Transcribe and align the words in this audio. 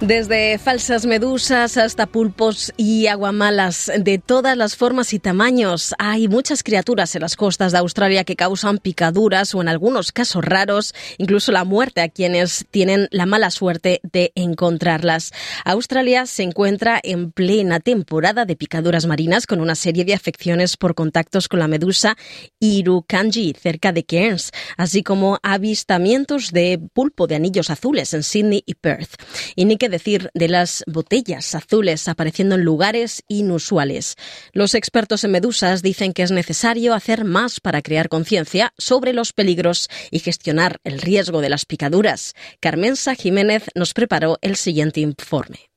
Desde 0.00 0.58
falsas 0.58 1.06
medusas 1.06 1.78
hasta 1.78 2.04
pulpos 2.04 2.70
y 2.76 3.06
aguamalas 3.06 3.90
de 3.98 4.18
todas 4.18 4.54
las 4.54 4.76
formas 4.76 5.14
y 5.14 5.18
tamaños, 5.18 5.94
hay 5.98 6.28
muchas 6.28 6.62
criaturas 6.62 7.14
en 7.14 7.22
las 7.22 7.34
costas 7.34 7.72
de 7.72 7.78
Australia 7.78 8.22
que 8.22 8.36
causan 8.36 8.76
picaduras 8.76 9.54
o 9.54 9.62
en 9.62 9.68
algunos 9.68 10.12
casos 10.12 10.44
raros, 10.44 10.94
incluso 11.16 11.50
la 11.50 11.64
muerte 11.64 12.02
a 12.02 12.10
quienes 12.10 12.66
tienen 12.70 13.08
la 13.10 13.24
mala 13.24 13.50
suerte 13.50 14.00
de 14.12 14.32
encontrarlas. 14.34 15.32
Australia 15.64 16.26
se 16.26 16.42
encuentra 16.42 17.00
en 17.02 17.32
plena 17.32 17.80
temporada 17.80 18.44
de 18.44 18.54
picaduras 18.54 19.06
marinas 19.06 19.46
con 19.46 19.60
una 19.60 19.74
serie 19.74 20.04
de 20.04 20.12
afecciones 20.12 20.76
por 20.76 20.94
contactos 20.94 21.48
con 21.48 21.58
la 21.58 21.68
medusa 21.68 22.18
Irukandji 22.60 23.54
cerca 23.58 23.92
de 23.92 24.04
Cairns, 24.04 24.52
así 24.76 25.02
como 25.02 25.38
avistamientos 25.42 26.52
de 26.52 26.78
pulpo 26.92 27.26
de 27.26 27.36
anillos 27.36 27.70
azules 27.70 28.12
en 28.12 28.22
Sydney 28.22 28.62
y 28.66 28.74
Perth. 28.74 29.14
Y 29.54 29.64
decir 29.88 30.30
de 30.34 30.48
las 30.48 30.84
botellas 30.86 31.54
azules 31.54 32.08
apareciendo 32.08 32.54
en 32.54 32.62
lugares 32.62 33.22
inusuales. 33.28 34.16
Los 34.52 34.74
expertos 34.74 35.24
en 35.24 35.32
medusas 35.32 35.82
dicen 35.82 36.12
que 36.12 36.22
es 36.22 36.30
necesario 36.30 36.94
hacer 36.94 37.24
más 37.24 37.60
para 37.60 37.82
crear 37.82 38.08
conciencia 38.08 38.72
sobre 38.78 39.12
los 39.12 39.32
peligros 39.32 39.88
y 40.10 40.18
gestionar 40.18 40.78
el 40.84 41.00
riesgo 41.00 41.40
de 41.40 41.50
las 41.50 41.64
picaduras. 41.64 42.34
Carmensa 42.60 43.14
Jiménez 43.14 43.64
nos 43.74 43.94
preparó 43.94 44.38
el 44.42 44.56
siguiente 44.56 45.00
informe. 45.00 45.70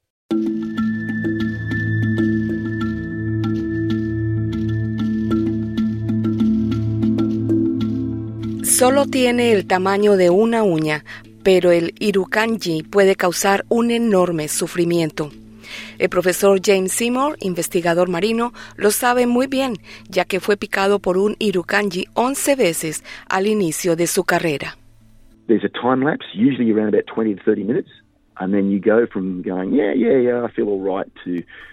Solo 8.79 9.07
tiene 9.07 9.51
el 9.51 9.67
tamaño 9.67 10.15
de 10.15 10.29
una 10.29 10.63
uña, 10.63 11.03
pero 11.51 11.71
el 11.71 11.95
irukanji 11.99 12.83
puede 12.83 13.15
causar 13.15 13.65
un 13.69 13.89
enorme 13.89 14.47
sufrimiento. 14.49 15.31
El 15.97 16.07
profesor 16.07 16.59
James 16.63 16.91
Seymour, 16.91 17.37
investigador 17.41 18.07
marino, 18.07 18.53
lo 18.77 18.91
sabe 18.91 19.25
muy 19.25 19.47
bien, 19.47 19.73
ya 20.07 20.25
que 20.25 20.39
fue 20.39 20.57
picado 20.57 20.99
por 20.99 21.17
un 21.17 21.35
irukanji 21.39 22.05
11 22.13 22.55
veces 22.55 23.03
al 23.27 23.47
inicio 23.47 23.95
de 23.95 24.05
su 24.05 24.25
carrera. 24.25 24.77
There's 25.47 25.65
a 25.65 25.69
time 25.69 26.05
lapse, 26.05 26.27
usually 26.35 26.71
around 26.71 26.93
about 26.93 27.07
20 27.07 27.33
to 27.37 27.41
30 27.43 27.63
minutes, 27.63 27.89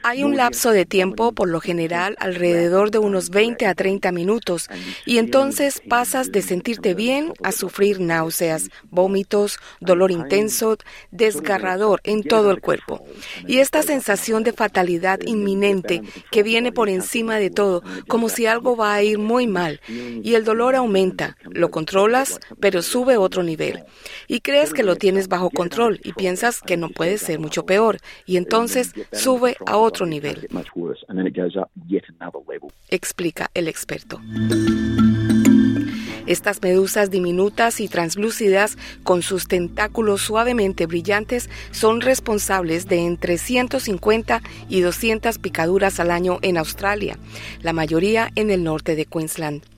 hay 0.02 0.22
un 0.22 0.36
lapso 0.36 0.70
de 0.70 0.84
tiempo, 0.84 1.32
por 1.32 1.48
lo 1.48 1.60
general, 1.60 2.16
alrededor 2.18 2.90
de 2.90 2.98
unos 2.98 3.30
20 3.30 3.66
a 3.66 3.74
30 3.74 4.12
minutos, 4.12 4.68
y 5.04 5.18
entonces 5.18 5.80
pasas 5.88 6.32
de 6.32 6.42
sentirte 6.42 6.94
bien 6.94 7.32
a 7.42 7.52
sufrir 7.52 8.00
náuseas, 8.00 8.70
vómitos, 8.90 9.58
dolor 9.80 10.10
intenso, 10.10 10.76
desgarrador 11.10 12.00
en 12.04 12.22
todo 12.22 12.50
el 12.50 12.60
cuerpo. 12.60 13.04
Y 13.46 13.58
esta 13.58 13.82
sensación 13.82 14.42
de 14.42 14.52
fatalidad 14.52 15.20
inminente 15.24 16.02
que 16.30 16.42
viene 16.42 16.72
por 16.72 16.88
encima 16.88 17.36
de 17.36 17.50
todo, 17.50 17.82
como 18.08 18.28
si 18.28 18.46
algo 18.46 18.76
va 18.76 18.94
a 18.94 19.02
ir 19.02 19.18
muy 19.18 19.46
mal, 19.46 19.80
y 19.88 20.34
el 20.34 20.44
dolor 20.44 20.74
aumenta, 20.74 21.36
lo 21.50 21.70
controlas, 21.70 22.40
pero 22.60 22.82
sube 22.82 23.16
otro 23.16 23.42
nivel. 23.42 23.84
Y 24.28 24.40
crees 24.40 24.72
que 24.72 24.82
lo 24.82 24.96
tienes 24.96 25.28
bajo 25.28 25.50
control 25.50 26.00
y 26.02 26.12
piensas 26.12 26.55
que 26.60 26.76
no 26.76 26.88
puede 26.90 27.18
ser 27.18 27.38
mucho 27.38 27.66
peor 27.66 27.98
y 28.26 28.36
entonces 28.36 28.92
sube 29.12 29.56
a 29.66 29.76
otro 29.76 30.06
nivel. 30.06 30.48
Explica 32.88 33.50
el 33.54 33.68
experto. 33.68 34.20
Estas 36.26 36.60
medusas 36.60 37.10
diminutas 37.10 37.80
y 37.80 37.88
translúcidas, 37.88 38.76
con 39.04 39.22
sus 39.22 39.46
tentáculos 39.46 40.22
suavemente 40.22 40.86
brillantes, 40.86 41.48
son 41.70 42.00
responsables 42.00 42.88
de 42.88 43.06
entre 43.06 43.38
150 43.38 44.42
y 44.68 44.80
200 44.80 45.38
picaduras 45.38 46.00
al 46.00 46.10
año 46.10 46.38
en 46.42 46.58
Australia, 46.58 47.16
la 47.62 47.72
mayoría 47.72 48.32
en 48.34 48.50
el 48.50 48.64
norte 48.64 48.96
de 48.96 49.06
Queensland. 49.06 49.75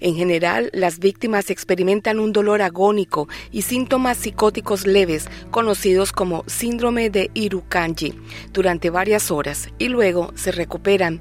En 0.00 0.14
general, 0.14 0.70
las 0.72 0.98
víctimas 0.98 1.50
experimentan 1.50 2.18
un 2.18 2.32
dolor 2.32 2.62
agónico 2.62 3.28
y 3.50 3.62
síntomas 3.62 4.16
psicóticos 4.16 4.86
leves, 4.86 5.28
conocidos 5.50 6.12
como 6.12 6.42
síndrome 6.46 7.10
de 7.10 7.30
Irukandji, 7.34 8.14
durante 8.52 8.90
varias 8.90 9.30
horas 9.30 9.68
y 9.78 9.88
luego 9.88 10.32
se 10.34 10.52
recuperan. 10.52 11.20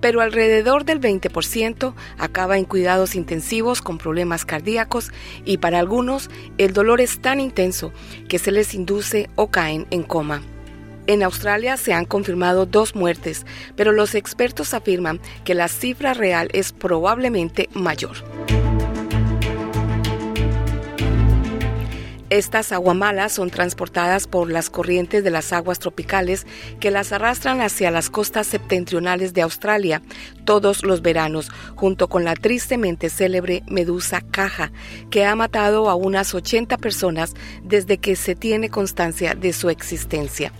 Pero 0.00 0.20
alrededor 0.20 0.84
del 0.84 1.00
20% 1.00 1.94
acaba 2.18 2.58
en 2.58 2.64
cuidados 2.64 3.14
intensivos 3.14 3.82
con 3.82 3.98
problemas 3.98 4.44
cardíacos 4.44 5.12
y 5.44 5.58
para 5.58 5.78
algunos 5.78 6.30
el 6.58 6.72
dolor 6.72 7.00
es 7.00 7.20
tan 7.20 7.40
intenso 7.40 7.92
que 8.28 8.38
se 8.38 8.52
les 8.52 8.74
induce 8.74 9.30
o 9.36 9.50
caen 9.50 9.86
en 9.90 10.02
coma. 10.02 10.42
En 11.08 11.22
Australia 11.22 11.78
se 11.78 11.94
han 11.94 12.04
confirmado 12.04 12.66
dos 12.66 12.94
muertes, 12.94 13.46
pero 13.76 13.92
los 13.92 14.14
expertos 14.14 14.74
afirman 14.74 15.20
que 15.42 15.54
la 15.54 15.68
cifra 15.68 16.12
real 16.12 16.50
es 16.52 16.72
probablemente 16.72 17.70
mayor. 17.72 18.16
Estas 22.28 22.72
aguamalas 22.72 23.32
son 23.32 23.48
transportadas 23.48 24.26
por 24.26 24.50
las 24.50 24.68
corrientes 24.68 25.24
de 25.24 25.30
las 25.30 25.54
aguas 25.54 25.78
tropicales 25.78 26.46
que 26.78 26.90
las 26.90 27.10
arrastran 27.10 27.62
hacia 27.62 27.90
las 27.90 28.10
costas 28.10 28.46
septentrionales 28.46 29.32
de 29.32 29.40
Australia 29.40 30.02
todos 30.44 30.84
los 30.84 31.00
veranos, 31.00 31.50
junto 31.74 32.08
con 32.08 32.24
la 32.24 32.34
tristemente 32.34 33.08
célebre 33.08 33.62
medusa 33.66 34.20
caja, 34.20 34.72
que 35.08 35.24
ha 35.24 35.34
matado 35.34 35.88
a 35.88 35.94
unas 35.94 36.34
80 36.34 36.76
personas 36.76 37.32
desde 37.64 37.96
que 37.96 38.14
se 38.14 38.34
tiene 38.34 38.68
constancia 38.68 39.34
de 39.34 39.54
su 39.54 39.70
existencia 39.70 40.52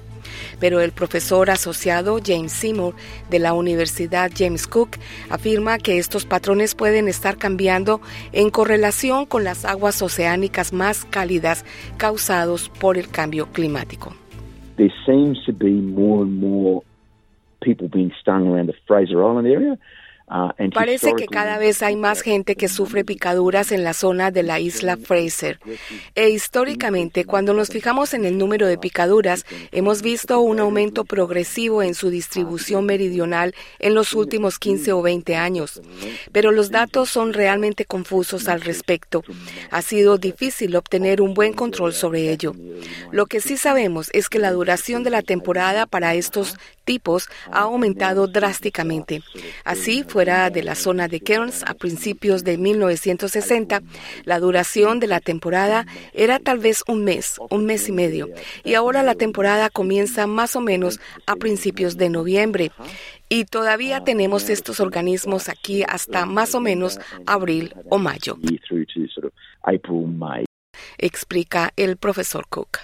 pero 0.60 0.80
el 0.80 0.92
profesor 0.92 1.50
asociado 1.50 2.18
James 2.24 2.52
Seymour 2.52 2.94
de 3.30 3.38
la 3.38 3.52
Universidad 3.52 4.30
James 4.36 4.66
Cook 4.66 4.90
afirma 5.30 5.78
que 5.78 5.98
estos 5.98 6.24
patrones 6.24 6.74
pueden 6.74 7.08
estar 7.08 7.36
cambiando 7.36 8.00
en 8.32 8.50
correlación 8.50 9.26
con 9.26 9.44
las 9.44 9.64
aguas 9.64 10.02
oceánicas 10.02 10.72
más 10.72 11.04
cálidas 11.04 11.64
causados 11.96 12.68
por 12.68 12.98
el 12.98 13.08
cambio 13.08 13.46
climático. 13.52 14.14
There 14.76 14.92
seems 15.04 15.44
to 15.46 15.52
be 15.52 15.70
more 15.70 16.22
and 16.22 16.40
more 16.40 16.82
people 17.60 17.88
being 17.88 18.12
stung 18.20 18.46
around 18.48 18.68
the 18.68 18.76
Fraser 18.86 19.20
Island 19.20 19.48
area. 19.48 19.76
Ah, 20.30 20.54
Parece 20.74 21.14
que 21.14 21.26
cada 21.26 21.58
vez 21.58 21.82
hay 21.82 21.96
más 21.96 22.20
gente 22.20 22.54
que 22.54 22.68
sufre 22.68 23.04
picaduras 23.04 23.72
en 23.72 23.82
la 23.82 23.94
zona 23.94 24.30
de 24.30 24.42
la 24.42 24.60
isla 24.60 24.96
Fraser. 24.96 25.58
E 26.14 26.28
históricamente, 26.28 27.24
cuando 27.24 27.54
nos 27.54 27.68
fijamos 27.68 28.12
en 28.12 28.24
el 28.24 28.36
número 28.36 28.66
de 28.66 28.76
picaduras, 28.76 29.46
hemos 29.72 30.02
visto 30.02 30.40
un 30.40 30.60
aumento 30.60 31.04
progresivo 31.04 31.82
en 31.82 31.94
su 31.94 32.10
distribución 32.10 32.84
meridional 32.84 33.54
en 33.78 33.94
los 33.94 34.12
últimos 34.14 34.58
15 34.58 34.92
o 34.92 35.02
20 35.02 35.36
años. 35.36 35.80
Pero 36.32 36.52
los 36.52 36.70
datos 36.70 37.08
son 37.08 37.32
realmente 37.32 37.86
confusos 37.86 38.48
al 38.48 38.60
respecto. 38.60 39.22
Ha 39.70 39.82
sido 39.82 40.18
difícil 40.18 40.76
obtener 40.76 41.22
un 41.22 41.32
buen 41.34 41.54
control 41.54 41.94
sobre 41.94 42.30
ello. 42.30 42.54
Lo 43.12 43.26
que 43.26 43.40
sí 43.40 43.56
sabemos 43.56 44.10
es 44.12 44.28
que 44.28 44.38
la 44.38 44.52
duración 44.52 45.04
de 45.04 45.10
la 45.10 45.22
temporada 45.22 45.86
para 45.86 46.14
estos 46.14 46.56
tipos 46.84 47.28
ha 47.52 47.60
aumentado 47.60 48.26
drásticamente. 48.28 49.22
Así, 49.64 50.04
fuera 50.18 50.50
de 50.50 50.64
la 50.64 50.74
zona 50.74 51.06
de 51.06 51.20
Cairns 51.20 51.62
a 51.62 51.74
principios 51.74 52.42
de 52.42 52.58
1960, 52.58 53.82
la 54.24 54.40
duración 54.40 54.98
de 54.98 55.06
la 55.06 55.20
temporada 55.20 55.86
era 56.12 56.40
tal 56.40 56.58
vez 56.58 56.82
un 56.88 57.04
mes, 57.04 57.36
un 57.50 57.66
mes 57.66 57.88
y 57.88 57.92
medio, 57.92 58.28
y 58.64 58.74
ahora 58.74 59.04
la 59.04 59.14
temporada 59.14 59.70
comienza 59.70 60.26
más 60.26 60.56
o 60.56 60.60
menos 60.60 60.98
a 61.26 61.36
principios 61.36 61.96
de 61.96 62.10
noviembre. 62.10 62.72
Y 63.28 63.44
todavía 63.44 64.02
tenemos 64.02 64.50
estos 64.50 64.81
organismos 64.81 65.48
aquí 65.48 65.84
hasta 65.87 66.26
más 66.26 66.56
o 66.56 66.60
menos 66.60 66.98
abril 67.25 67.72
o 67.88 67.98
mayo. 67.98 68.38
Explica 70.98 71.72
el 71.76 71.96
profesor 71.96 72.44
Cook. 72.48 72.81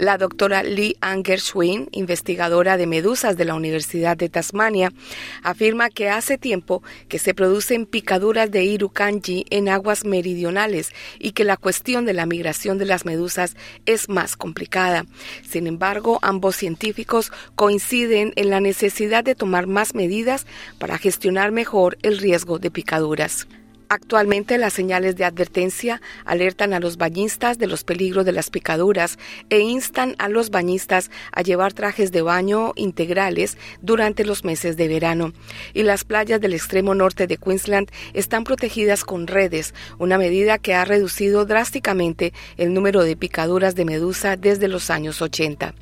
La 0.00 0.16
doctora 0.16 0.62
Lee 0.62 0.96
Angerschwin, 1.02 1.90
investigadora 1.92 2.78
de 2.78 2.86
medusas 2.86 3.36
de 3.36 3.44
la 3.44 3.54
Universidad 3.54 4.16
de 4.16 4.30
Tasmania, 4.30 4.94
afirma 5.42 5.90
que 5.90 6.08
hace 6.08 6.38
tiempo 6.38 6.82
que 7.08 7.18
se 7.18 7.34
producen 7.34 7.84
picaduras 7.84 8.50
de 8.50 8.64
Irukanji 8.64 9.44
en 9.50 9.68
aguas 9.68 10.06
meridionales 10.06 10.94
y 11.18 11.32
que 11.32 11.44
la 11.44 11.58
cuestión 11.58 12.06
de 12.06 12.14
la 12.14 12.24
migración 12.24 12.78
de 12.78 12.86
las 12.86 13.04
medusas 13.04 13.56
es 13.84 14.08
más 14.08 14.38
complicada. 14.38 15.04
Sin 15.46 15.66
embargo, 15.66 16.18
ambos 16.22 16.56
científicos 16.56 17.30
coinciden 17.54 18.32
en 18.36 18.48
la 18.48 18.60
necesidad 18.60 19.22
de 19.22 19.34
tomar 19.34 19.66
más 19.66 19.94
medidas 19.94 20.46
para 20.78 20.96
gestionar 20.96 21.52
mejor 21.52 21.98
el 22.00 22.16
riesgo 22.16 22.58
de 22.58 22.70
picaduras. 22.70 23.46
Actualmente 23.92 24.56
las 24.56 24.72
señales 24.72 25.16
de 25.16 25.24
advertencia 25.24 26.00
alertan 26.24 26.74
a 26.74 26.78
los 26.78 26.96
bañistas 26.96 27.58
de 27.58 27.66
los 27.66 27.82
peligros 27.82 28.24
de 28.24 28.30
las 28.30 28.48
picaduras 28.48 29.18
e 29.48 29.58
instan 29.58 30.14
a 30.18 30.28
los 30.28 30.50
bañistas 30.50 31.10
a 31.32 31.42
llevar 31.42 31.72
trajes 31.72 32.12
de 32.12 32.22
baño 32.22 32.72
integrales 32.76 33.58
durante 33.82 34.24
los 34.24 34.44
meses 34.44 34.76
de 34.76 34.86
verano. 34.86 35.32
Y 35.74 35.82
las 35.82 36.04
playas 36.04 36.40
del 36.40 36.54
extremo 36.54 36.94
norte 36.94 37.26
de 37.26 37.36
Queensland 37.36 37.90
están 38.14 38.44
protegidas 38.44 39.02
con 39.02 39.26
redes, 39.26 39.74
una 39.98 40.18
medida 40.18 40.58
que 40.58 40.74
ha 40.74 40.84
reducido 40.84 41.44
drásticamente 41.44 42.32
el 42.58 42.72
número 42.72 43.02
de 43.02 43.16
picaduras 43.16 43.74
de 43.74 43.86
medusa 43.86 44.36
desde 44.36 44.68
los 44.68 44.90
años 44.90 45.20
80 45.20 45.74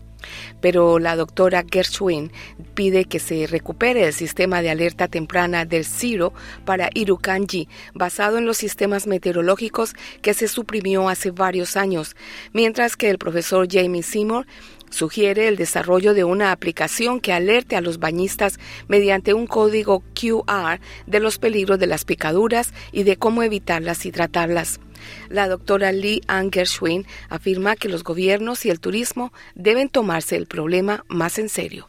pero 0.61 0.99
la 0.99 1.17
doctora 1.17 1.65
Gershwin 1.71 2.33
pide 2.75 3.05
que 3.05 3.19
se 3.19 3.47
recupere 3.47 4.07
el 4.07 4.13
sistema 4.13 4.63
de 4.63 4.71
alerta 4.71 5.09
temprana 5.09 5.65
del 5.65 5.85
CIRO 5.85 6.33
para 6.65 6.91
Irukanji, 6.95 7.69
basado 7.95 8.39
en 8.39 8.47
los 8.47 8.57
sistemas 8.57 9.07
meteorológicos 9.07 9.95
que 10.23 10.35
se 10.35 10.49
suprimió 10.49 11.09
hace 11.09 11.31
varios 11.31 11.77
años, 11.77 12.17
mientras 12.53 12.97
que 12.97 13.11
el 13.11 13.19
profesor 13.19 13.69
Jamie 13.71 14.03
Seymour 14.03 14.47
Sugiere 14.91 15.49
el 15.49 15.57
desarrollo 15.57 16.15
de 16.15 16.25
una 16.25 16.53
aplicación 16.53 17.21
que 17.21 17.33
alerte 17.33 17.77
a 17.77 17.81
los 17.81 17.99
bañistas 17.99 18.59
mediante 18.89 19.35
un 19.35 19.47
código 19.47 20.03
QR 20.15 20.81
de 21.07 21.21
los 21.21 21.39
peligros 21.39 21.79
de 21.79 21.87
las 21.87 22.05
picaduras 22.05 22.73
y 22.93 23.03
de 23.03 23.17
cómo 23.17 23.43
evitarlas 23.43 24.07
y 24.07 24.13
tratarlas. 24.13 24.81
La 25.29 25.49
doctora 25.49 25.93
Lee 25.93 26.23
Ann 26.27 26.51
Gershwin 26.51 27.07
afirma 27.29 27.77
que 27.77 27.89
los 27.89 28.03
gobiernos 28.03 28.65
y 28.67 28.71
el 28.71 28.81
turismo 28.81 29.33
deben 29.55 29.89
tomarse 29.89 30.37
el 30.37 30.47
problema 30.47 31.05
más 31.09 31.39
en 31.39 31.49
serio. 31.49 31.87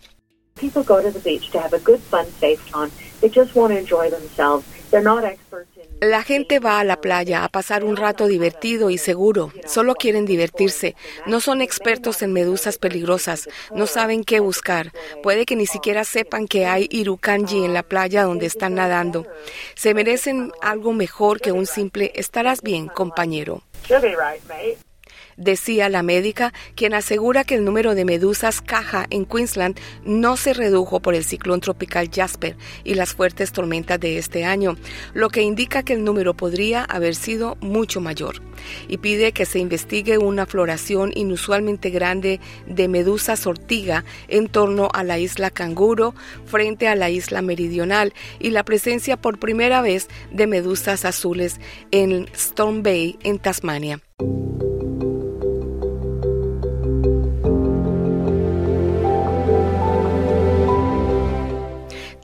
La 6.02 6.24
gente 6.24 6.60
va 6.60 6.80
a 6.80 6.84
la 6.84 7.02
playa 7.02 7.44
a 7.44 7.50
pasar 7.50 7.84
un 7.84 7.98
rato 7.98 8.28
divertido 8.28 8.90
y 8.90 8.98
seguro. 8.98 9.52
Solo 9.66 9.96
quieren 9.96 10.26
divertirse. 10.26 10.96
No 11.26 11.42
son 11.42 11.62
expertos 11.62 12.22
en 12.22 12.32
medusas 12.32 12.78
peligrosas. 12.78 13.50
No 13.76 13.86
saben 13.86 14.24
qué 14.24 14.40
buscar. 14.40 14.94
Puede 15.24 15.46
que 15.46 15.56
ni 15.58 15.66
siquiera 15.66 16.06
sepan 16.06 16.48
que 16.48 16.66
hay 16.66 16.88
irukanji 16.90 17.66
en 17.66 17.74
la 17.74 17.84
playa 17.84 18.24
donde 18.24 18.46
están 18.46 18.76
nadando. 18.76 19.28
Se 19.76 19.94
merecen 19.94 20.54
algo 20.62 20.94
mejor 20.94 21.42
que 21.42 21.52
un 21.52 21.66
simple 21.66 22.12
estarás 22.16 22.62
bien, 22.62 22.88
compañero 22.88 23.64
decía 25.40 25.90
la 25.90 26.04
médica, 26.04 26.54
quien 26.76 26.94
asegura 26.94 27.44
que 27.44 27.56
el 27.56 27.66
número 27.66 27.96
de 27.96 28.06
medusas 28.06 28.62
caja 28.62 29.08
en 29.10 29.26
Queensland 29.26 29.80
no 30.06 30.38
se 30.38 30.54
redujo 30.54 31.00
por 31.00 31.16
el 31.16 31.24
ciclón 31.24 31.62
tropical 31.62 32.12
Jasper 32.14 32.56
y 32.84 32.94
las 32.94 33.14
fuertes 33.14 33.52
tormentas 33.52 34.00
de 34.00 34.20
este 34.20 34.46
año, 34.46 34.76
lo 35.14 35.30
que 35.30 35.42
indica 35.42 35.82
que 35.82 35.94
el 35.94 36.04
número 36.04 36.36
podría 36.36 36.84
haber 36.84 37.16
sido 37.16 37.58
mucho 37.62 38.02
mayor. 38.02 38.42
Y 38.88 38.98
pide 38.98 39.32
que 39.32 39.46
se 39.46 39.60
investigue 39.60 40.18
una 40.18 40.46
floración 40.46 41.12
inusualmente 41.16 41.90
grande 41.90 42.42
de 42.68 42.88
medusas 42.90 43.48
ortiga 43.48 44.04
en 44.28 44.50
torno 44.50 44.90
a 44.94 45.04
la 45.04 45.18
isla 45.18 45.50
Canguro 45.50 46.14
frente 46.46 46.90
a 46.90 46.96
la 46.96 47.10
isla 47.10 47.42
meridional 47.42 48.14
y 48.40 48.50
la 48.50 48.64
presencia 48.64 49.16
por 49.16 49.40
primera 49.40 49.82
vez 49.82 50.10
de 50.32 50.48
medusas 50.48 51.06
azules 51.06 51.60
en 51.92 52.28
Storm 52.34 52.84
Bay 52.84 53.18
en 53.24 53.40
Tasmania. 53.40 54.02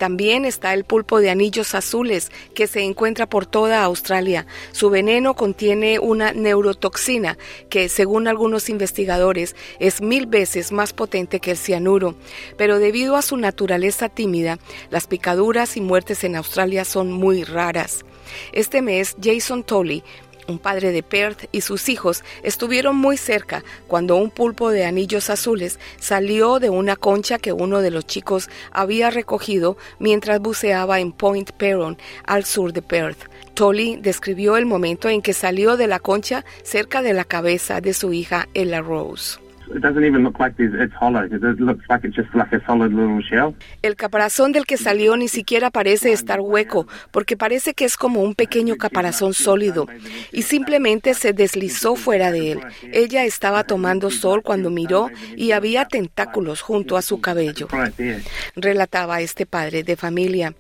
También 0.06 0.46
está 0.46 0.75
el 0.75 0.84
pulpo 0.84 1.19
de 1.19 1.31
anillos 1.31 1.74
azules 1.74 2.31
que 2.54 2.68
se 2.68 2.84
encuentra 2.84 3.25
por 3.28 3.48
toda 3.48 3.84
Australia. 3.84 4.46
Su 4.72 4.92
veneno 4.92 5.34
contiene 5.34 5.98
una 5.98 6.31
neurotoxina 6.31 7.40
que, 7.72 7.90
según 7.90 8.28
algunos 8.28 8.69
investigadores, 8.69 9.56
es 9.80 10.02
mil 10.02 10.28
veces 10.28 10.72
más 10.72 10.94
potente 10.94 11.40
que 11.40 11.50
el 11.50 11.57
cianuro. 11.57 12.13
Pero 12.56 12.78
debido 12.78 13.16
a 13.16 13.24
su 13.24 13.36
naturaleza 13.36 14.07
tímida, 14.07 14.60
las 14.92 15.07
picaduras 15.07 15.75
y 15.75 15.81
muertes 15.81 16.24
en 16.24 16.36
Australia 16.36 16.86
son 16.86 17.12
muy 17.12 17.44
raras. 17.44 18.06
Este 18.54 18.84
mes, 18.84 19.16
Jason 19.22 19.63
Tolley, 19.63 20.04
un 20.47 20.59
padre 20.59 20.92
de 20.92 21.03
Perth 21.03 21.47
y 21.51 21.62
sus 21.62 21.89
hijos 21.89 22.24
estuvieron 22.44 22.95
muy 22.95 23.18
cerca 23.18 23.63
cuando 23.88 24.15
un 24.15 24.30
pulpo 24.30 24.69
de 24.69 24.86
anillos 24.86 25.30
azules 25.30 25.80
salió 26.00 26.59
de 26.59 26.69
una 26.69 26.95
concha 26.95 27.39
que 27.39 27.53
uno 27.53 27.81
de 27.81 27.92
los 27.92 28.06
chicos 28.06 28.50
había 28.71 29.09
recogido 29.09 29.77
mientras 30.00 30.39
buceaba 30.39 31.00
en 31.00 31.12
Point 31.12 31.51
Peron, 31.51 31.97
al 32.25 32.45
sur 32.45 32.74
de 32.74 32.81
Perth. 32.81 33.30
Tolly 33.53 33.97
describió 33.97 34.57
el 34.57 34.65
momento 34.65 35.07
en 35.09 35.21
que 35.21 35.33
salió 35.33 35.77
de 35.77 35.88
la 35.88 36.00
concha 36.00 36.44
cerca 36.63 37.01
de 37.01 37.13
la 37.13 37.24
cabeza 37.24 37.80
de 37.80 37.94
su 37.94 38.12
hija 38.12 38.50
Ella 38.53 38.81
Rose. 38.81 39.44
El 43.81 43.95
caparazón 43.95 44.51
del 44.51 44.65
que 44.65 44.77
salió 44.77 45.17
ni 45.17 45.27
siquiera 45.27 45.71
parece 45.71 46.12
estar 46.12 46.39
hueco, 46.41 46.88
porque 47.12 47.38
parece 47.38 47.73
que 47.73 47.85
es 47.85 47.97
como 47.97 48.21
un 48.21 48.35
pequeño 48.35 48.75
caparazón 48.75 49.33
sólido, 49.33 49.88
y 50.31 50.44
simplemente 50.44 51.13
se 51.13 51.33
deslizó 51.33 51.95
fuera 51.95 52.31
de 52.31 52.53
él. 52.53 52.59
Ella 52.91 53.23
estaba 53.25 53.63
tomando 53.63 54.12
sol 54.12 54.41
cuando 54.44 54.69
miró 54.69 55.09
y 55.35 55.51
había 55.51 55.85
tentáculos 55.85 56.61
junto 56.61 56.97
a 56.97 57.01
su 57.01 57.21
cabello. 57.21 57.68
Relataba 58.56 59.21
este 59.21 59.45
padre 59.45 59.83
de 59.83 59.95
familia. 59.95 60.53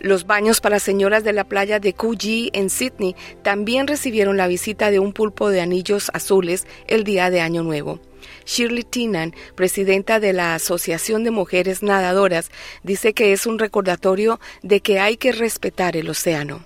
Los 0.00 0.26
baños 0.26 0.60
para 0.60 0.78
señoras 0.78 1.24
de 1.24 1.32
la 1.32 1.44
playa 1.44 1.80
de 1.80 1.92
Coogee 1.94 2.50
en 2.52 2.70
Sydney 2.70 3.16
también 3.42 3.86
recibieron 3.86 4.36
la 4.36 4.46
visita 4.46 4.90
de 4.90 4.98
un 4.98 5.12
pulpo 5.12 5.48
de 5.48 5.60
anillos 5.60 6.10
azules 6.12 6.66
el 6.86 7.04
día 7.04 7.30
de 7.30 7.40
Año 7.40 7.62
Nuevo. 7.62 8.00
Shirley 8.44 8.84
Tinan, 8.84 9.34
presidenta 9.54 10.20
de 10.20 10.32
la 10.32 10.54
Asociación 10.54 11.24
de 11.24 11.30
Mujeres 11.30 11.82
Nadadoras, 11.82 12.50
dice 12.82 13.12
que 13.12 13.32
es 13.32 13.46
un 13.46 13.58
recordatorio 13.58 14.40
de 14.62 14.80
que 14.80 15.00
hay 15.00 15.16
que 15.16 15.32
respetar 15.32 15.96
el 15.96 16.08
océano. 16.08 16.64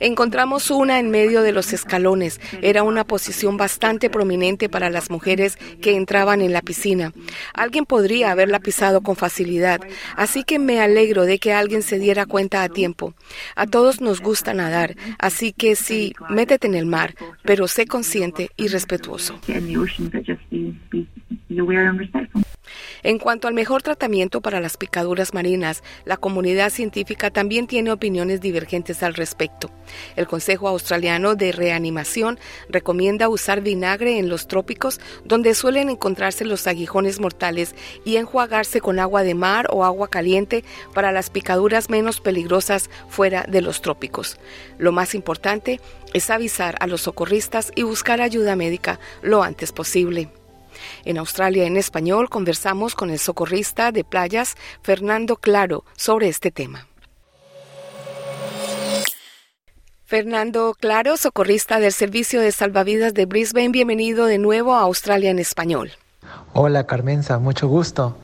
Encontramos 0.00 0.70
una 0.70 0.98
en 0.98 1.10
medio 1.10 1.42
de 1.42 1.52
los 1.52 1.72
escalones. 1.72 2.40
Era 2.60 2.82
una 2.82 3.04
posición 3.04 3.56
bastante 3.56 4.10
prominente 4.10 4.68
para 4.68 4.90
las 4.90 5.10
mujeres 5.10 5.56
que 5.80 5.96
entraban 5.96 6.40
en 6.40 6.52
la 6.52 6.62
piscina. 6.62 7.12
Alguien 7.54 7.84
podría 7.84 8.32
haberla 8.32 8.58
pisado 8.58 9.02
con 9.02 9.16
facilidad, 9.16 9.80
así 10.16 10.42
que 10.42 10.58
me 10.58 10.80
alegro 10.80 11.24
de 11.24 11.38
que 11.38 11.52
alguien 11.52 11.82
se 11.82 11.98
diera 11.98 12.26
cuenta 12.26 12.62
a 12.62 12.68
tiempo. 12.68 13.14
A 13.54 13.66
todos 13.66 14.00
nos 14.00 14.20
gusta 14.20 14.52
nadar, 14.52 14.96
así 15.18 15.52
que 15.52 15.76
sí, 15.76 16.12
métete 16.28 16.66
en 16.66 16.74
el 16.74 16.86
mar, 16.86 17.14
pero 17.42 17.68
sé 17.68 17.86
consciente 17.86 18.50
y 18.56 18.68
respetuoso. 18.68 19.38
En 23.02 23.18
cuanto 23.18 23.48
al 23.48 23.54
mejor 23.54 23.82
tratamiento 23.82 24.40
para 24.40 24.60
las 24.60 24.76
picaduras 24.76 25.34
marinas, 25.34 25.82
la 26.04 26.16
comunidad 26.16 26.70
científica 26.70 27.30
también 27.30 27.66
tiene 27.66 27.92
opiniones 27.92 28.40
divergentes 28.40 29.02
al 29.02 29.14
respecto. 29.14 29.70
El 30.16 30.26
Consejo 30.26 30.68
Australiano 30.68 31.34
de 31.34 31.52
Reanimación 31.52 32.38
recomienda 32.68 33.28
usar 33.28 33.60
vinagre 33.60 34.18
en 34.18 34.28
los 34.28 34.48
trópicos 34.48 35.00
donde 35.24 35.54
suelen 35.54 35.90
encontrarse 35.90 36.44
los 36.44 36.66
aguijones 36.66 37.20
mortales 37.20 37.74
y 38.04 38.16
enjuagarse 38.16 38.80
con 38.80 38.98
agua 38.98 39.22
de 39.22 39.34
mar 39.34 39.68
o 39.70 39.84
agua 39.84 40.08
caliente 40.08 40.64
para 40.92 41.12
las 41.12 41.30
picaduras 41.30 41.90
menos 41.90 42.20
peligrosas 42.20 42.90
fuera 43.08 43.44
de 43.48 43.60
los 43.60 43.80
trópicos. 43.82 44.38
Lo 44.78 44.92
más 44.92 45.14
importante 45.14 45.80
es 46.12 46.30
avisar 46.30 46.76
a 46.80 46.86
los 46.86 47.02
socorristas 47.02 47.72
y 47.74 47.82
buscar 47.82 48.20
ayuda 48.20 48.56
médica 48.56 49.00
lo 49.22 49.42
antes 49.42 49.72
posible. 49.72 50.30
En 51.04 51.18
Australia 51.18 51.66
en 51.66 51.76
español 51.76 52.28
conversamos 52.28 52.94
con 52.94 53.10
el 53.10 53.18
socorrista 53.18 53.92
de 53.92 54.04
playas 54.04 54.56
Fernando 54.82 55.36
Claro 55.36 55.84
sobre 55.96 56.28
este 56.28 56.50
tema. 56.50 56.86
Fernando 60.06 60.76
Claro, 60.78 61.16
socorrista 61.16 61.80
del 61.80 61.92
Servicio 61.92 62.40
de 62.40 62.52
Salvavidas 62.52 63.14
de 63.14 63.24
Brisbane, 63.26 63.70
bienvenido 63.70 64.26
de 64.26 64.38
nuevo 64.38 64.74
a 64.74 64.82
Australia 64.82 65.30
en 65.30 65.38
español. 65.38 65.92
Hola 66.52 66.86
Carmenza, 66.86 67.38
mucho 67.38 67.68
gusto. 67.68 68.16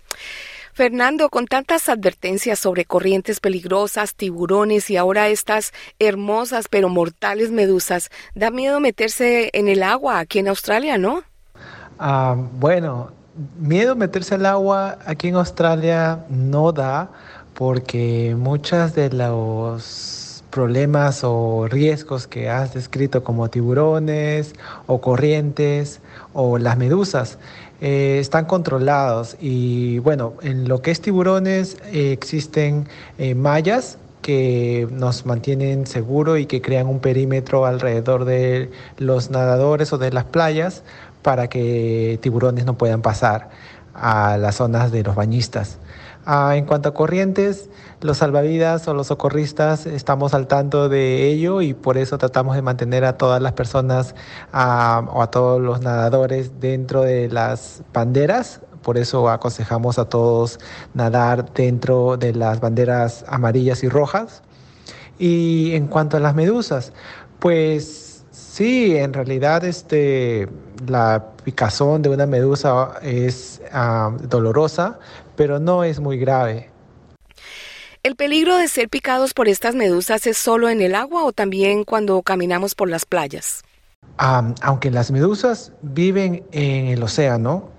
Fernando, 0.72 1.30
con 1.30 1.46
tantas 1.46 1.88
advertencias 1.88 2.58
sobre 2.58 2.84
corrientes 2.84 3.40
peligrosas, 3.40 4.14
tiburones 4.14 4.88
y 4.88 4.96
ahora 4.96 5.28
estas 5.28 5.72
hermosas 5.98 6.68
pero 6.68 6.88
mortales 6.88 7.50
medusas, 7.50 8.10
da 8.34 8.50
miedo 8.50 8.78
meterse 8.78 9.50
en 9.52 9.68
el 9.68 9.82
agua 9.82 10.20
aquí 10.20 10.38
en 10.38 10.48
Australia, 10.48 10.96
¿no? 10.96 11.24
Ah, 12.02 12.34
bueno, 12.58 13.10
miedo 13.58 13.94
meterse 13.94 14.36
al 14.36 14.46
agua 14.46 14.96
aquí 15.04 15.28
en 15.28 15.34
Australia 15.34 16.24
no 16.30 16.72
da 16.72 17.10
porque 17.52 18.34
muchas 18.38 18.94
de 18.94 19.10
los 19.10 20.42
problemas 20.48 21.20
o 21.24 21.68
riesgos 21.68 22.26
que 22.26 22.48
has 22.48 22.72
descrito 22.72 23.22
como 23.22 23.50
tiburones 23.50 24.54
o 24.86 25.02
corrientes 25.02 26.00
o 26.32 26.56
las 26.56 26.78
medusas. 26.78 27.36
Eh, 27.82 28.16
están 28.18 28.46
controlados 28.46 29.36
y 29.38 29.98
bueno, 29.98 30.32
en 30.40 30.68
lo 30.68 30.80
que 30.80 30.92
es 30.92 31.02
tiburones 31.02 31.76
eh, 31.92 32.12
existen 32.12 32.88
eh, 33.18 33.34
mallas 33.34 33.98
que 34.22 34.88
nos 34.90 35.26
mantienen 35.26 35.86
seguro 35.86 36.36
y 36.36 36.46
que 36.46 36.60
crean 36.62 36.86
un 36.86 37.00
perímetro 37.00 37.66
alrededor 37.66 38.24
de 38.24 38.70
los 38.98 39.30
nadadores 39.30 39.92
o 39.92 39.98
de 39.98 40.12
las 40.12 40.24
playas 40.24 40.82
para 41.22 41.48
que 41.48 42.18
tiburones 42.22 42.64
no 42.64 42.76
puedan 42.76 43.02
pasar 43.02 43.50
a 43.94 44.36
las 44.38 44.56
zonas 44.56 44.92
de 44.92 45.02
los 45.02 45.14
bañistas. 45.14 45.78
Ah, 46.26 46.54
en 46.56 46.66
cuanto 46.66 46.90
a 46.90 46.94
corrientes, 46.94 47.70
los 48.02 48.18
salvavidas 48.18 48.86
o 48.88 48.94
los 48.94 49.06
socorristas 49.06 49.86
estamos 49.86 50.34
al 50.34 50.46
tanto 50.46 50.88
de 50.90 51.28
ello 51.28 51.62
y 51.62 51.72
por 51.72 51.96
eso 51.96 52.18
tratamos 52.18 52.56
de 52.56 52.62
mantener 52.62 53.04
a 53.04 53.16
todas 53.16 53.40
las 53.40 53.52
personas 53.52 54.14
ah, 54.52 55.02
o 55.12 55.22
a 55.22 55.30
todos 55.30 55.60
los 55.60 55.80
nadadores 55.80 56.60
dentro 56.60 57.02
de 57.02 57.28
las 57.28 57.82
banderas. 57.92 58.60
Por 58.82 58.98
eso 58.98 59.28
aconsejamos 59.28 59.98
a 59.98 60.06
todos 60.06 60.60
nadar 60.94 61.52
dentro 61.52 62.16
de 62.16 62.34
las 62.34 62.60
banderas 62.60 63.24
amarillas 63.28 63.82
y 63.82 63.88
rojas. 63.88 64.42
Y 65.18 65.74
en 65.74 65.86
cuanto 65.86 66.16
a 66.16 66.20
las 66.20 66.34
medusas, 66.34 66.92
pues 67.38 68.09
sí, 68.60 68.94
en 68.94 69.14
realidad 69.14 69.64
este, 69.64 70.46
la 70.86 71.28
picazón 71.44 72.02
de 72.02 72.10
una 72.10 72.26
medusa 72.26 72.92
es 73.00 73.62
ah, 73.72 74.14
dolorosa, 74.28 74.98
pero 75.34 75.58
no 75.58 75.82
es 75.82 75.98
muy 75.98 76.18
grave. 76.18 76.68
¿El 78.02 78.16
peligro 78.16 78.56
de 78.56 78.68
ser 78.68 78.90
picados 78.90 79.32
por 79.32 79.48
estas 79.48 79.74
medusas 79.74 80.26
es 80.26 80.36
solo 80.36 80.68
en 80.68 80.82
el 80.82 80.94
agua 80.94 81.24
o 81.24 81.32
también 81.32 81.84
cuando 81.84 82.20
caminamos 82.20 82.74
por 82.74 82.90
las 82.90 83.06
playas? 83.06 83.62
aunque 84.18 84.90
las 84.90 85.10
medusas 85.10 85.72
viven 85.80 86.44
en 86.52 86.88
el 86.88 87.02
océano, 87.02 87.70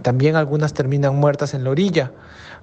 también 0.00 0.36
algunas 0.36 0.72
terminan 0.72 1.16
muertas 1.16 1.52
en 1.52 1.64
la 1.64 1.70
orilla, 1.70 2.12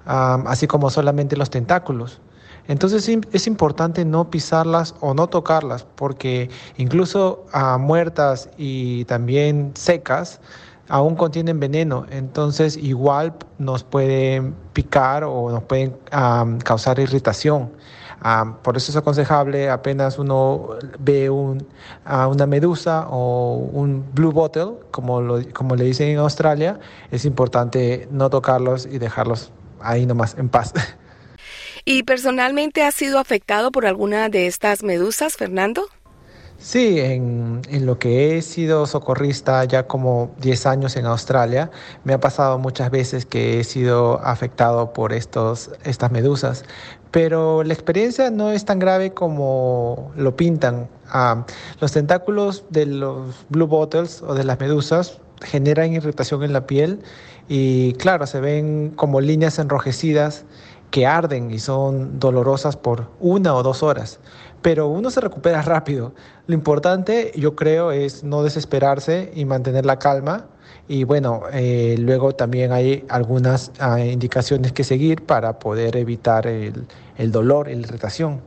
así 0.04 0.66
como 0.66 0.90
solamente 0.90 1.36
los 1.36 1.50
tentáculos. 1.50 2.20
Entonces 2.68 3.08
es 3.32 3.46
importante 3.46 4.04
no 4.04 4.30
pisarlas 4.30 4.94
o 5.00 5.14
no 5.14 5.26
tocarlas, 5.26 5.86
porque 5.96 6.50
incluso 6.76 7.46
muertas 7.78 8.50
y 8.58 9.06
también 9.06 9.72
secas, 9.74 10.40
aún 10.88 11.16
contienen 11.16 11.60
veneno, 11.60 12.06
entonces 12.10 12.76
igual 12.76 13.34
nos 13.58 13.84
pueden 13.84 14.54
picar 14.74 15.24
o 15.24 15.50
nos 15.50 15.62
pueden 15.64 15.96
causar 16.62 16.98
irritación. 16.98 17.70
por 18.62 18.76
eso 18.76 18.90
es 18.90 18.96
aconsejable 18.96 19.70
apenas 19.70 20.18
uno 20.18 20.70
ve 20.98 21.30
un, 21.30 21.66
una 22.06 22.46
medusa 22.46 23.06
o 23.08 23.54
un 23.54 24.04
blue 24.12 24.32
bottle, 24.32 24.74
como, 24.90 25.22
como 25.54 25.74
le 25.74 25.84
dicen 25.84 26.08
en 26.08 26.18
Australia, 26.18 26.80
es 27.10 27.24
importante 27.24 28.08
no 28.10 28.28
tocarlos 28.28 28.84
y 28.84 28.98
dejarlos 28.98 29.52
ahí 29.80 30.04
nomás 30.04 30.36
en 30.38 30.50
paz. 30.50 30.74
¿Y 31.84 32.02
personalmente 32.02 32.82
has 32.82 32.94
sido 32.94 33.18
afectado 33.18 33.70
por 33.70 33.86
alguna 33.86 34.28
de 34.28 34.46
estas 34.46 34.82
medusas, 34.82 35.36
Fernando? 35.36 35.88
Sí, 36.60 36.98
en, 36.98 37.62
lo 37.86 38.00
que 38.00 38.36
he 38.36 38.42
sido 38.42 38.84
socorrista 38.86 39.64
ya 39.64 39.86
como 39.86 40.34
10 40.40 40.66
años 40.66 40.96
en 40.96 41.06
Australia, 41.06 41.70
me 42.02 42.14
ha 42.14 42.20
pasado 42.20 42.58
muchas 42.58 42.90
veces 42.90 43.26
que 43.26 43.60
he 43.60 43.64
sido 43.64 44.20
afectado 44.24 44.92
por 44.92 45.12
estos, 45.12 45.70
estas 45.84 46.10
medusas, 46.10 46.64
pero 47.12 47.62
la 47.62 47.72
experiencia 47.72 48.32
no 48.32 48.50
es 48.50 48.64
tan 48.64 48.80
grave 48.80 49.12
como 49.12 50.10
lo 50.16 50.34
pintan. 50.34 50.88
Ah, 51.08 51.46
los 51.80 51.92
tentáculos 51.92 52.64
de 52.70 52.86
los 52.86 53.46
blue 53.50 53.68
bottles 53.68 54.20
o 54.22 54.34
de 54.34 54.42
las 54.42 54.58
medusas 54.58 55.20
generan 55.42 55.92
irritación 55.92 56.42
en 56.42 56.52
la 56.52 56.66
piel 56.66 56.98
y 57.48 57.92
claro, 57.94 58.26
se 58.26 58.40
ven 58.40 58.90
como 58.96 59.20
líneas 59.20 59.60
enrojecidas 59.60 60.44
que 60.90 61.06
arden 61.06 61.50
y 61.50 61.58
son 61.58 62.18
dolorosas 62.18 62.76
por 62.76 63.08
una 63.20 63.54
o 63.54 63.62
dos 63.62 63.82
horas 63.82 64.20
pero 64.62 64.88
uno 64.88 65.10
se 65.10 65.20
recupera 65.20 65.62
rápido. 65.62 66.12
Lo 66.46 66.54
importante, 66.54 67.32
yo 67.36 67.54
creo, 67.54 67.92
es 67.92 68.24
no 68.24 68.42
desesperarse 68.42 69.30
y 69.34 69.44
mantener 69.44 69.86
la 69.86 69.98
calma. 69.98 70.46
Y 70.88 71.04
bueno, 71.04 71.42
eh, 71.52 71.96
luego 71.98 72.34
también 72.34 72.72
hay 72.72 73.04
algunas 73.08 73.72
ah, 73.78 74.00
indicaciones 74.00 74.72
que 74.72 74.84
seguir 74.84 75.22
para 75.22 75.58
poder 75.58 75.96
evitar 75.96 76.46
el, 76.46 76.86
el 77.16 77.30
dolor 77.30 77.66
la 77.66 77.72
irritación. 77.72 78.40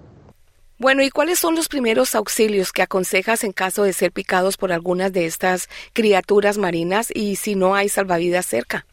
Bueno, 0.80 1.04
¿y 1.04 1.12
cuáles 1.12 1.38
son 1.38 1.56
los 1.56 1.68
primeros 1.68 2.16
auxilios 2.16 2.72
que 2.72 2.82
aconsejas 2.82 3.44
en 3.44 3.52
caso 3.52 3.84
de 3.84 3.94
ser 3.94 4.12
picados 4.12 4.58
por 4.58 4.72
algunas 4.72 5.14
de 5.14 5.28
estas 5.28 5.70
criaturas 5.94 6.58
marinas 6.58 7.12
y 7.14 7.36
si 7.36 7.54
no 7.54 7.76
hay 7.76 7.88
salvavidas 7.88 8.48
cerca? 8.48 8.88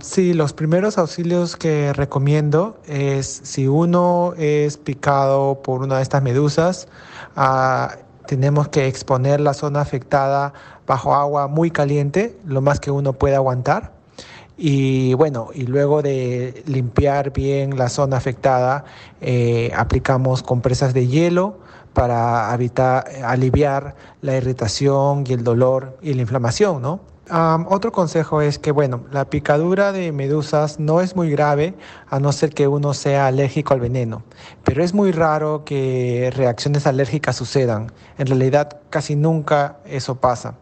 Sí, 0.00 0.34
los 0.34 0.52
primeros 0.52 0.98
auxilios 0.98 1.56
que 1.56 1.92
recomiendo 1.92 2.76
es 2.86 3.40
si 3.44 3.68
uno 3.68 4.34
es 4.36 4.76
picado 4.76 5.62
por 5.62 5.82
una 5.82 5.96
de 5.96 6.02
estas 6.02 6.22
medusas, 6.22 6.88
ah, 7.36 7.96
tenemos 8.26 8.68
que 8.68 8.86
exponer 8.86 9.40
la 9.40 9.54
zona 9.54 9.80
afectada 9.80 10.52
bajo 10.86 11.14
agua 11.14 11.48
muy 11.48 11.70
caliente, 11.70 12.36
lo 12.44 12.60
más 12.60 12.80
que 12.80 12.90
uno 12.90 13.12
pueda 13.12 13.36
aguantar. 13.36 13.92
Y 14.56 15.14
bueno, 15.14 15.48
y 15.54 15.66
luego 15.66 16.02
de 16.02 16.62
limpiar 16.66 17.32
bien 17.32 17.78
la 17.78 17.88
zona 17.88 18.16
afectada, 18.16 18.84
eh, 19.20 19.72
aplicamos 19.76 20.42
compresas 20.42 20.94
de 20.94 21.06
hielo 21.06 21.58
para 21.94 22.52
evitar, 22.54 23.04
aliviar 23.24 23.94
la 24.20 24.36
irritación 24.36 25.24
y 25.26 25.32
el 25.32 25.44
dolor 25.44 25.98
y 26.02 26.14
la 26.14 26.22
inflamación, 26.22 26.82
¿no? 26.82 27.11
Otro 27.32 27.92
consejo 27.92 28.42
es 28.42 28.58
que, 28.58 28.72
bueno, 28.72 29.04
la 29.10 29.24
picadura 29.24 29.92
de 29.92 30.12
medusas 30.12 30.78
no 30.78 31.00
es 31.00 31.16
muy 31.16 31.30
grave 31.30 31.74
a 32.08 32.20
no 32.20 32.30
ser 32.32 32.50
que 32.50 32.68
uno 32.68 32.92
sea 32.92 33.26
alérgico 33.26 33.72
al 33.72 33.80
veneno, 33.80 34.22
pero 34.64 34.84
es 34.84 34.92
muy 34.92 35.12
raro 35.12 35.64
que 35.64 36.30
reacciones 36.36 36.86
alérgicas 36.86 37.36
sucedan. 37.36 37.90
En 38.18 38.26
realidad, 38.26 38.80
casi 38.90 39.16
nunca 39.16 39.78
eso 39.86 40.16
pasa. 40.16 40.54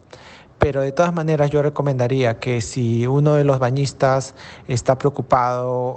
Pero 0.59 0.83
de 0.83 0.93
todas 0.93 1.12
maneras 1.15 1.50
yo 1.50 1.62
recomendaría 1.62 2.39
que 2.39 2.61
si 2.61 3.07
uno 3.07 3.35
de 3.35 3.45
los 3.45 3.59
bañistas 3.59 4.35
está 4.69 4.99
preocupado 4.99 5.97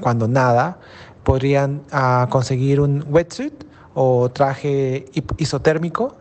cuando 0.00 0.28
nada, 0.28 0.78
podrían 1.24 1.82
ah, 1.90 2.28
conseguir 2.30 2.80
un 2.80 3.04
wetsuit 3.08 3.64
o 3.94 4.30
traje 4.30 5.06
isotérmico, 5.38 6.16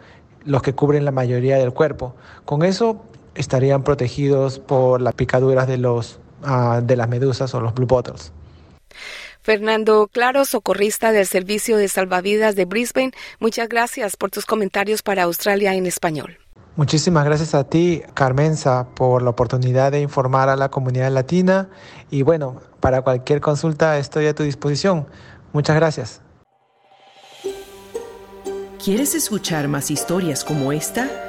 los 0.46 0.62
que 0.62 0.74
cubren 0.74 1.06
la 1.06 1.12
mayoría 1.12 1.58
del 1.58 1.74
cuerpo. 1.74 2.16
Con 2.46 2.64
eso 2.64 3.04
estarían 3.40 3.84
protegidos 3.84 4.60
por 4.60 5.02
las 5.02 5.16
picaduras 5.16 5.66
de, 5.68 5.78
los, 5.78 6.20
ah, 6.44 6.82
de 6.84 6.96
las 6.96 7.08
medusas 7.08 7.54
o 7.56 7.62
los 7.62 7.74
blue 7.74 7.88
bottles. 7.88 8.34
Fernando 9.42 10.10
Claro, 10.12 10.44
socorrista 10.44 11.14
del 11.14 11.26
Servicio 11.26 11.78
de 11.78 11.88
Salvavidas 11.88 12.56
de 12.56 12.66
Brisbane, 12.66 13.12
muchas 13.40 13.70
gracias 13.70 14.18
por 14.18 14.30
tus 14.30 14.46
comentarios 14.46 15.02
para 15.02 15.24
Australia 15.24 15.74
en 15.74 15.86
español. 15.86 16.38
Muchísimas 16.76 17.26
gracias 17.26 17.56
a 17.56 17.64
ti, 17.64 18.04
Carmenza, 18.14 18.90
por 18.94 19.22
la 19.22 19.30
oportunidad 19.32 19.92
de 19.94 20.02
informar 20.02 20.50
a 20.50 20.56
la 20.56 20.70
comunidad 20.70 21.12
latina 21.12 21.70
y 22.12 22.22
bueno, 22.24 22.62
para 22.82 23.02
cualquier 23.02 23.40
consulta 23.40 23.98
estoy 23.98 24.28
a 24.28 24.36
tu 24.36 24.44
disposición. 24.44 25.08
Muchas 25.54 25.78
gracias. 25.78 26.22
¿Quieres 28.84 29.16
escuchar 29.16 29.68
más 29.68 29.92
historias 29.92 30.44
como 30.44 30.72
esta? 30.72 31.29